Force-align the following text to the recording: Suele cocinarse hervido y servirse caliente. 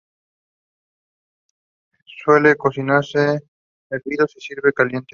Suele 2.15 2.55
cocinarse 2.55 3.39
hervido 3.91 4.25
y 4.35 4.41
servirse 4.41 4.73
caliente. 4.73 5.09